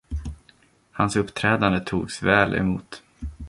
[0.91, 3.03] Hans uppträdande togs väl emot: